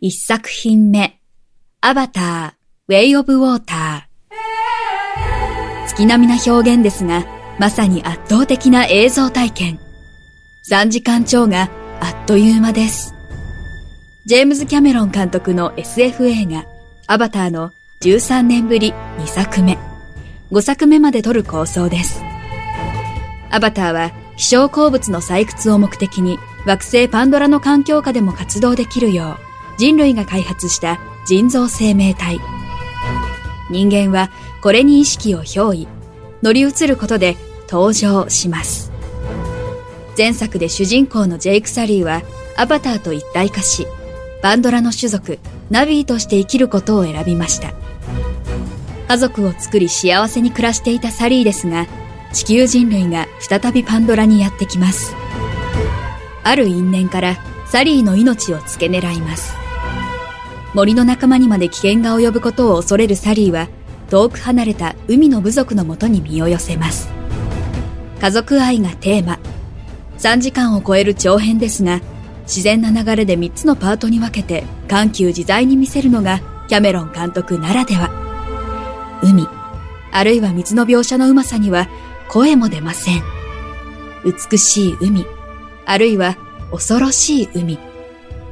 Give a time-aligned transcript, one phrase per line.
[0.00, 1.18] 一作品目
[1.80, 2.52] アバター、
[2.86, 7.26] ウェイオブウォーター月並みな表現ですが
[7.58, 9.80] まさに圧倒的な映像体験
[10.70, 11.68] 3時間超が
[12.00, 13.12] あっという間です
[14.26, 16.64] ジェームズ・キャメロン監督の SF 映画
[17.08, 19.78] アバターの13年ぶり2作目。
[20.52, 22.22] 5作目まで撮る構想です。
[23.50, 29.47] アバターは希少鉱物の採掘を目的に惑星パンドラの環境下でも活動できるよう
[29.78, 32.40] 人類が開発した人造生命体。
[33.70, 35.88] 人間はこれに意識を憑依、
[36.42, 37.36] 乗り移ることで
[37.70, 38.90] 登場します。
[40.16, 42.22] 前作で主人公のジェイク・サリーは
[42.56, 43.86] アバターと一体化し、
[44.42, 45.38] パンドラの種族、
[45.70, 47.72] ナビーとして生きることを選びました。
[49.06, 51.86] 家族を作り幸せに暮らしていたサリーですが、
[52.32, 55.14] 地球人類が再びパンドラにやってきます。
[56.42, 59.57] ある因縁からサリーの命を付け狙います。
[60.74, 63.68] 森の仲間にまで危険が及ぶことを恐れるサリーは、
[64.10, 67.08] 遠く離れた海の部族のもとに身を寄せます。
[68.20, 69.38] 家族愛がテーマ。
[70.18, 72.00] 3時間を超える長編ですが、
[72.42, 78.10] 自然な流れで3つのパートに分けて緩急自在に見せるのがキャメロン監督ならでは。
[79.22, 79.46] 海、
[80.10, 81.88] あるいは水の描写のうまさには
[82.28, 83.22] 声も出ません。
[84.24, 85.26] 美しい海、
[85.84, 86.36] あるいは
[86.70, 87.78] 恐ろしい海。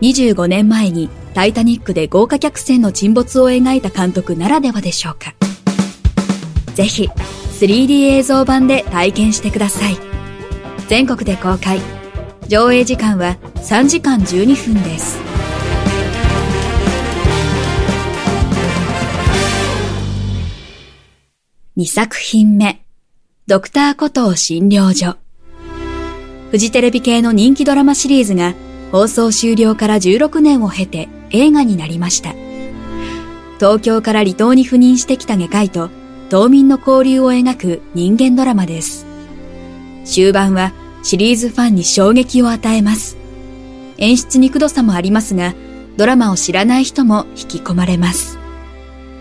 [0.00, 5.34] 25年前にタイタニックで豪華客船の沈没を描いた監督ならではでしょうか。
[6.74, 7.08] ぜひ
[7.60, 9.96] 3D 映像版で体験してください。
[10.88, 11.80] 全国で公開。
[12.46, 15.18] 上映時間は3時間12分です。
[21.76, 22.80] 2作品目、
[23.48, 25.16] ドクターコトー診療所。
[26.52, 28.54] フジテレビ系の人気ドラマシリーズが
[28.92, 32.32] 放送終了から16年を経て映画になりました。
[33.58, 35.90] 東京から離島に赴任してきた外科医と
[36.30, 39.04] 島民の交流を描く人間ドラマです。
[40.04, 40.72] 終盤は
[41.02, 43.16] シリーズファンに衝撃を与えます。
[43.98, 45.54] 演出にくどさもありますが、
[45.96, 48.38] ドラマを知らない人も引き込まれます。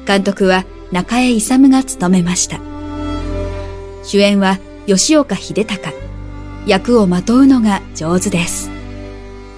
[0.05, 2.59] 監督は中江勇が務めました。
[4.03, 5.95] 主演は吉岡秀隆。
[6.65, 8.69] 役をまとうのが上手です。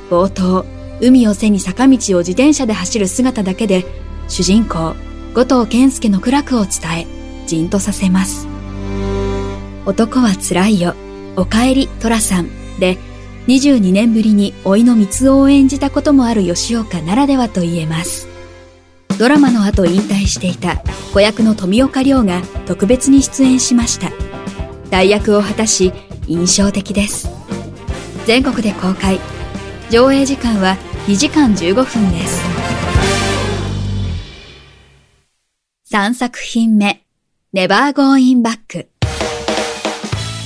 [0.10, 0.66] 冒頭、
[1.02, 3.86] 海を背に坂道を自転車で走る姿だけで、
[4.28, 4.96] 主人公、
[5.34, 7.08] 後藤健介の苦楽を伝え、
[7.48, 8.48] じんとさせます。
[9.86, 10.96] 男は辛いよ。
[11.36, 12.98] おかえり寅さんで
[13.48, 18.28] 22年ぶりに老いの三つを演じたこともある吉岡ならではと言えます。
[19.20, 20.82] ドラマの後引退していた
[21.14, 24.12] 子役の富岡亮が特別に出演しました。
[24.90, 25.94] 代役を果たし
[26.28, 27.30] 印象的です。
[28.26, 29.20] 全国で公開。
[29.92, 32.42] 上映時間は2時間15分です。
[35.92, 37.04] 3作品目、
[37.54, 38.90] ネバーゴーインバック。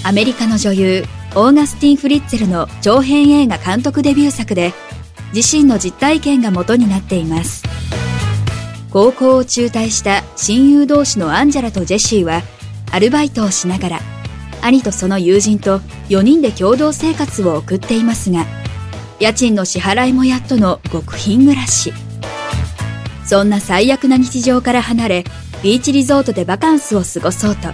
[0.03, 1.05] アメリカの女優、
[1.35, 4.73] オーガスティン・フリッツェルの長編映画監督デビュー作で、
[5.33, 7.63] 自身の実体験が元になっています。
[8.91, 12.41] 高校を中退した親友同士のアンジェラとジェシーは、
[12.91, 13.99] アルバイトをしながら、
[14.61, 15.79] 兄とその友人と
[16.09, 18.45] 4人で共同生活を送っていますが、
[19.19, 21.93] 家賃の支払いもやっとの極貧暮らし。
[23.25, 25.23] そんな最悪な日常から離れ、
[25.61, 27.69] ビーチリゾートでバカンスを過ごそうと、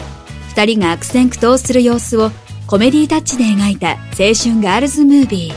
[0.49, 2.31] 二人が悪戦苦闘する様子を
[2.67, 5.53] コメディタッチで描いた青春ガールズムービー。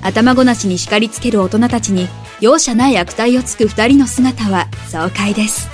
[0.00, 2.08] 頭ごなしに叱りつける大人たちに
[2.40, 5.68] 容赦ない悪態をつく二人の姿は爽快です。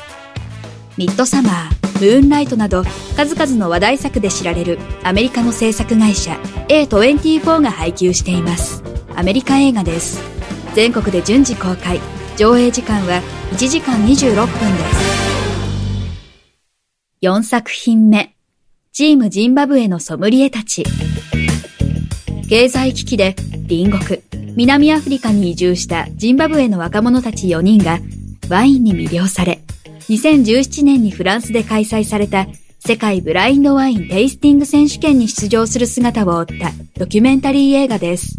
[0.97, 2.85] ミッドサマー、ムーンライトなど
[3.17, 6.33] 数々の話題作で知られるアメリカの制作会社
[6.69, 8.88] A24 が配給しています。
[9.19, 10.23] アメリカ映画です。
[10.77, 11.99] 全国で順次公開。
[12.37, 13.21] 上映時間は
[13.51, 14.59] 1時間26分です。
[17.23, 18.37] 4作品目、
[18.93, 20.85] チームジンバブエのソムリエたち。
[22.49, 23.35] 経済危機で
[23.69, 24.23] 隣国、
[24.55, 27.99] 南アフリカに移住したジンバブエの若者たち4人が
[28.49, 29.59] ワインに魅了され、
[30.11, 32.47] 2017年にフランスで開催された
[32.79, 38.39] 世界ブラインドワインテイスティング選手権に出場する姿を追ったドキュメンタリー映画です。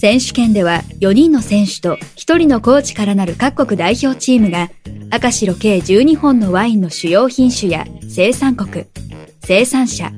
[0.00, 4.70] 選手権では4人の選手と1人のコーチからなる各国代表チームが
[5.10, 8.86] 赤白計12本のワインの主要品種や生産国、
[9.44, 10.10] 生産者、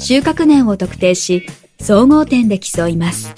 [0.00, 1.46] 収穫年を特定し、
[1.78, 3.34] 総合点で競います。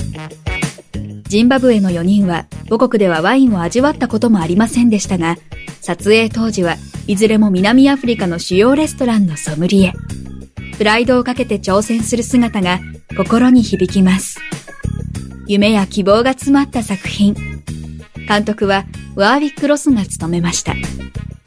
[1.24, 5.36] ジンバブエの4人は母国ではワインを味わったこともありませんでしたが、
[5.80, 6.76] 撮影当時は
[7.08, 9.94] いずれも南アフリカの主要レストランのソムリエ。
[10.76, 12.78] プライドをかけて挑戦する姿が
[13.16, 14.38] 心に響きます。
[15.48, 17.34] 夢や希望が詰まった作品。
[18.28, 18.84] 監督は
[19.16, 20.74] ワーウィック・ロスが務めました。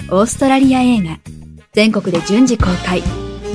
[0.09, 1.19] オーストラリア映画。
[1.71, 3.03] 全国で順次公開。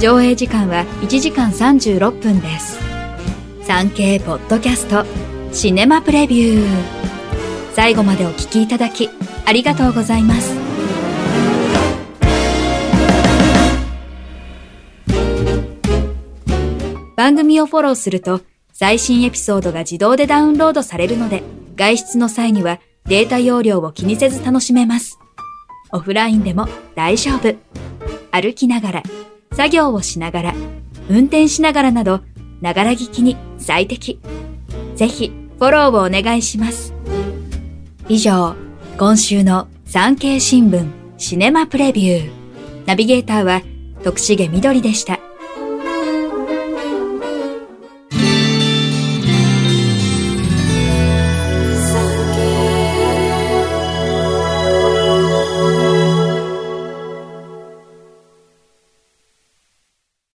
[0.00, 2.78] 上映時間は1時間36分です。
[3.62, 5.04] 産経ポッドキャスト
[5.52, 6.66] シネマプレビュー。
[7.74, 9.10] 最後までお聴きいただき
[9.44, 10.54] ありがとうございます。
[17.16, 18.42] 番組をフォローすると
[18.78, 21.42] 最新エピソードが自動でダウンロードされるので、
[21.76, 25.18] 外出の際にはデータ容量を気にせず楽しめます。
[25.92, 27.54] オフラインでも大丈夫。
[28.30, 29.02] 歩きながら、
[29.54, 30.54] 作業をしながら、
[31.08, 32.20] 運転しながらなど、
[32.60, 34.20] ながら聞きに最適。
[34.94, 36.92] ぜひ、フォローをお願いします。
[38.10, 38.56] 以上、
[38.98, 40.86] 今週の産経新聞
[41.16, 42.30] シネマプレビュー。
[42.84, 43.62] ナビゲーターは
[44.04, 45.15] 徳重みどりでした。